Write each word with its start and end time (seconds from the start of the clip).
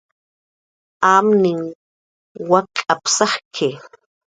"Amninh 1.15 1.67
wak'ap"" 2.49 3.03
sajki" 3.15 3.69